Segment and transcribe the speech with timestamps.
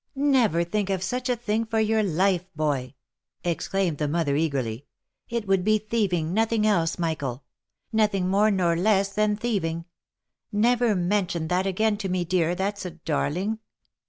[0.15, 2.95] "Never think of such a thing, for your life, boy!"
[3.43, 4.87] exclaimed the mother eagerly."
[5.29, 7.43] It would be thieving, nothing else, Michael—
[7.93, 13.59] nothing more nor less than thieving—never mention that again to me, dear, that's a darling."